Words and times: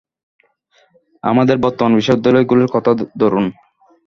আমাদের 1.23 1.57
বর্তমান 1.57 1.91
বিশ্ববিদ্যালয়গুলির 1.95 2.73
কথা 2.75 2.91
ধরুন। 3.19 3.45